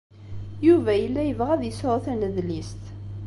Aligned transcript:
Yuba 0.67 0.91
yella 1.01 1.21
yebɣa 1.25 1.51
ad 1.55 1.61
yesɛu 1.65 1.97
tanedlist. 2.05 2.81